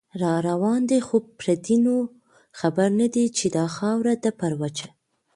[0.21, 1.95] راروان دی خو پردې نو
[2.59, 4.89] خبر نه دی، چې دا خاوره ده پر وچه